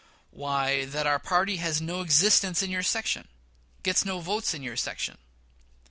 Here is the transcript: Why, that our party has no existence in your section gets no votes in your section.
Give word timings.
Why, 0.31 0.85
that 0.85 1.05
our 1.05 1.19
party 1.19 1.57
has 1.57 1.79
no 1.79 2.01
existence 2.01 2.63
in 2.63 2.71
your 2.71 2.81
section 2.81 3.27
gets 3.83 4.03
no 4.03 4.19
votes 4.19 4.55
in 4.55 4.63
your 4.63 4.75
section. 4.75 5.19